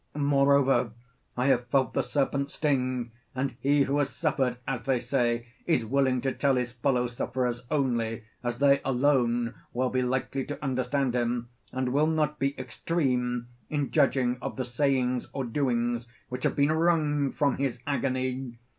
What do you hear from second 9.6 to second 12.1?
will be likely to understand him, and will